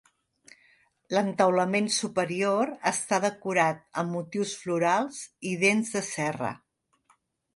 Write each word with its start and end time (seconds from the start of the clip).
L'entaulament 1.15 1.89
superior 1.97 2.71
està 2.93 3.19
decorat 3.27 3.83
amb 4.03 4.11
motius 4.19 4.53
florals 4.63 5.19
i 5.53 5.55
dents 5.65 5.93
de 5.99 6.05
serra. 6.09 6.53